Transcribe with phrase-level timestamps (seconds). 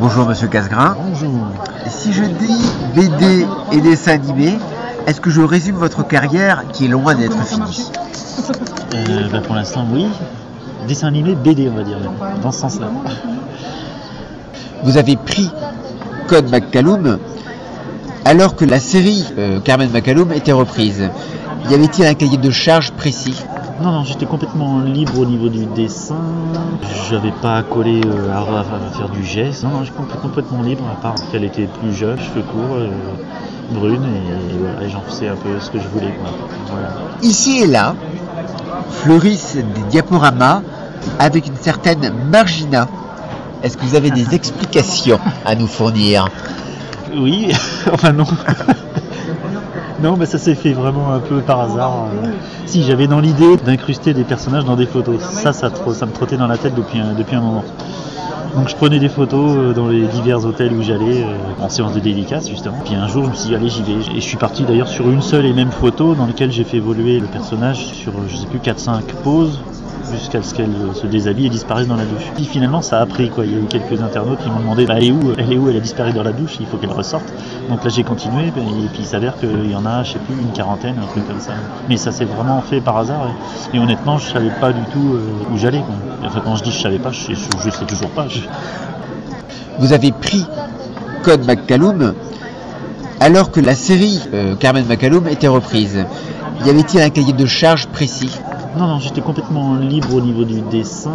[0.00, 0.96] Bonjour Monsieur Casgrain.
[0.96, 1.48] Bonjour.
[1.88, 4.56] Si je dis BD et dessin animé,
[5.08, 7.90] est-ce que je résume votre carrière qui est loin d'être finie?
[8.94, 10.06] Euh, bah, pour l'instant, oui.
[10.86, 11.98] Dessin animé, BD, on va dire,
[12.40, 12.90] dans ce sens-là.
[14.84, 15.50] Vous avez pris
[16.28, 17.18] Code McCallum
[18.24, 21.10] alors que la série euh, Carmen McCallum était reprise.
[21.68, 23.42] Y avait-il un cahier de charge précis?
[23.80, 26.16] Non, non, j'étais complètement libre au niveau du dessin.
[27.08, 28.64] J'avais pas à coller euh, à,
[28.96, 29.62] faire du geste.
[29.62, 32.88] Non, non, j'étais compl- complètement libre, à part qu'elle était plus jeune, cheveux courts, euh,
[33.70, 36.12] brune, et, et voilà, et j'en faisais un peu ce que je voulais.
[36.20, 36.30] Quoi.
[36.72, 36.88] Voilà.
[37.22, 37.94] Ici et là,
[38.90, 40.62] fleurissent des diaporamas
[41.20, 42.88] avec une certaine margina.
[43.62, 46.28] Est-ce que vous avez des explications à nous fournir?
[47.16, 47.52] Oui,
[47.92, 48.24] enfin non.
[50.02, 52.06] non, mais ça s'est fait vraiment un peu par hasard.
[52.24, 52.30] Euh,
[52.66, 55.20] Si, j'avais dans l'idée d'incruster des personnages dans des photos.
[55.20, 57.64] Ça, ça, me trottait dans la tête depuis un moment.
[58.58, 61.92] Donc je prenais des photos euh, dans les divers hôtels où j'allais, euh, en séance
[61.94, 62.78] de dédicace justement.
[62.84, 63.92] Puis un jour je me suis dit allez j'y vais.
[64.16, 66.78] Et je suis parti d'ailleurs sur une seule et même photo dans laquelle j'ai fait
[66.78, 69.60] évoluer le personnage sur euh, je sais plus 4-5 poses
[70.10, 72.32] jusqu'à ce qu'elle se déshabille et disparaisse dans la douche.
[72.34, 73.46] Puis finalement ça a pris quoi.
[73.46, 75.56] Il y a eu quelques internautes qui m'ont demandé bah, elle est où Elle est
[75.58, 75.68] où?
[75.70, 77.32] Elle a disparu dans la douche, il faut qu'elle ressorte.
[77.68, 78.62] Donc là j'ai continué et puis
[79.00, 81.54] il s'avère qu'il y en a je sais plus une quarantaine, un truc comme ça.
[81.88, 83.28] Mais ça s'est vraiment fait par hasard
[83.72, 85.16] et, honnêtement je savais pas du tout
[85.52, 85.82] où j'allais.
[86.24, 88.26] Enfin quand je dis je savais pas, je je sais toujours pas.
[88.28, 88.40] Je-
[89.78, 90.44] Vous avez pris
[91.22, 92.14] Code McCallum
[93.20, 96.04] alors que la série euh, Carmen McCallum était reprise.
[96.64, 98.30] Y avait-il un cahier de charge précis?
[98.76, 101.12] Non, non, j'étais complètement libre au niveau du dessin.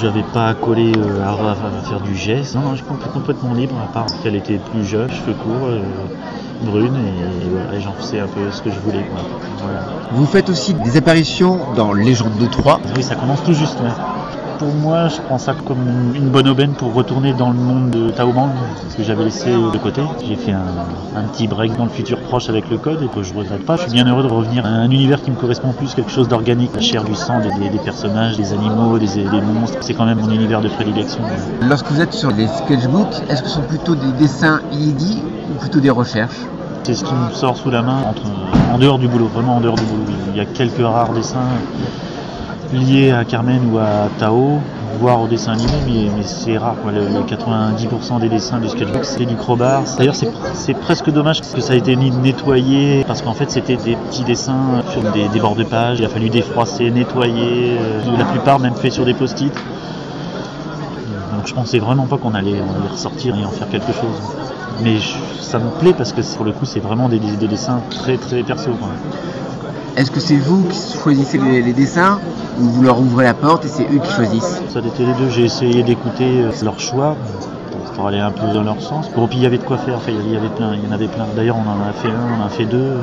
[0.00, 2.54] J'avais pas à coller euh, à, à- faire du geste.
[2.54, 5.80] Non, non, j'étais compl- complètement libre, à part qu'elle était plus jeune, cheveux courts, euh,
[6.62, 9.04] brune, et, et voilà, et j'en faisais un peu ce que je voulais.
[9.04, 9.20] Quoi.
[9.62, 9.80] Voilà.
[10.12, 12.80] Vous faites aussi des apparitions dans Légende de Troyes.
[12.96, 13.78] Oui, ça commence tout juste.
[13.80, 13.90] ouais.
[14.58, 18.10] Pour moi, je prends ça comme une- bonne aubaine pour retourner dans le monde de
[18.10, 18.48] Taoban,
[18.88, 20.02] ce que j'avais laissé de côté.
[20.26, 20.62] J'ai fait un,
[21.16, 23.76] un petit break dans le futur proche avec le code et que je regrette pas.
[23.76, 26.28] Je suis bien heureux de revenir à un univers qui me correspond plus, quelque chose
[26.28, 29.78] d'organique, la chair du sang, des, des- des personnages, des animaux, des, des monstres.
[29.80, 31.22] C'est quand même mon univers de prédilection.
[31.68, 35.58] Lorsque vous êtes sur les sketchbooks, est-ce que ce sont plutôt des dessins inédits ou
[35.58, 36.38] plutôt des recherches?
[36.84, 38.22] C'est ce qui me sort sous la main entre,
[38.72, 40.04] en dehors du boulot, vraiment en dehors du boulot.
[40.32, 41.40] Il y a quelques rares dessins
[42.74, 44.60] liés à Carmen ou à Tao,
[45.00, 46.76] voire au dessin animé, mais, c'est rare.
[46.82, 46.92] quoi.
[46.92, 49.82] Le, le 90% des dessins du sketchbook, c'est du crowbar.
[49.96, 54.24] D'ailleurs, c'est presque dommage que ça ait été nettoyé, parce qu'en fait, c'était des petits
[54.24, 55.98] dessins sur des, bords de page.
[56.00, 59.52] Il a fallu défroisser, nettoyer, euh, la plupart même fait sur des post-it.
[61.32, 64.22] Donc je pensais vraiment pas qu'on allait, allait ressortir et en faire quelque chose.
[64.82, 64.96] Mais
[65.40, 68.42] ça me plaît parce que pour le coup c'est vraiment des, des dessins très très
[68.42, 68.70] perso.
[69.96, 72.18] Est-ce que c'est vous qui choisissez les, dessins
[72.58, 74.60] ou vous leur ouvrez la porte et c'est eux qui choisissent?
[74.68, 77.16] Ça était les deux, j'ai essayé d'écouter euh, leur choix
[77.94, 79.08] pour, aller un peu dans leur sens.
[79.14, 80.92] Bon puis il y avait de quoi faire, il y avait plein, il y en
[80.92, 81.26] avait plein.
[81.36, 82.96] D'ailleurs on en a fait un, on en a fait deux.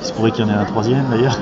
[0.00, 1.38] Il se pourrait qu'il y en ait un troisième d'ailleurs.